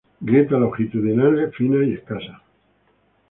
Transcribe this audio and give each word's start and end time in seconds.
Grietas 0.19 0.59
longitudinales 0.59 1.53
finas 1.55 1.83
y 1.87 1.93
escasas. 1.93 2.41